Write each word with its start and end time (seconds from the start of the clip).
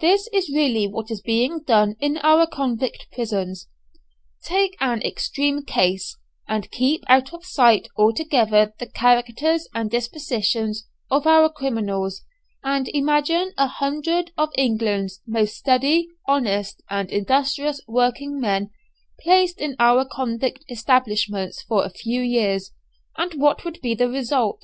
This 0.00 0.26
is 0.32 0.50
really 0.50 0.88
what 0.88 1.08
is 1.12 1.20
being 1.20 1.60
done 1.62 1.94
in 2.00 2.16
our 2.18 2.48
convict 2.48 3.06
prisons. 3.12 3.68
Take 4.42 4.76
an 4.80 5.00
extreme 5.02 5.62
case, 5.64 6.18
and 6.48 6.68
keep 6.72 7.04
out 7.08 7.32
of 7.32 7.44
sight 7.46 7.86
altogether 7.96 8.74
the 8.80 8.86
characters 8.88 9.68
and 9.72 9.88
dispositions 9.88 10.88
of 11.12 11.28
our 11.28 11.48
criminals, 11.48 12.24
and 12.64 12.88
imagine 12.88 13.52
a 13.56 13.68
hundred 13.68 14.32
of 14.36 14.48
England's 14.56 15.20
most 15.28 15.56
steady, 15.58 16.08
honest, 16.26 16.82
and 16.90 17.08
industrious 17.12 17.80
working 17.86 18.40
men 18.40 18.68
placed 19.22 19.60
in 19.60 19.76
our 19.78 20.04
convict 20.04 20.64
establishments 20.68 21.62
for 21.68 21.84
a 21.84 21.88
few 21.90 22.20
years, 22.20 22.72
and 23.16 23.34
what 23.34 23.64
would 23.64 23.80
be 23.80 23.94
the 23.94 24.08
result? 24.08 24.60